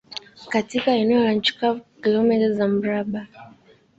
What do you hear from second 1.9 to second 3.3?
Kilomita za mraba